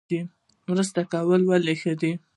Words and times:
مرسته 0.71 1.01
کول 1.11 1.41
ولې 1.45 1.75
ښه 1.81 1.93
دي؟ 2.01 2.11